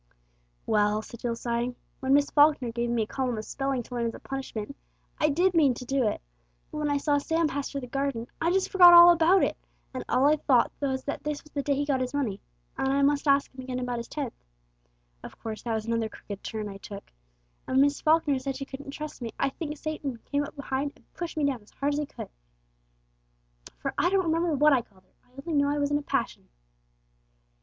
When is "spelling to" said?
3.45-3.93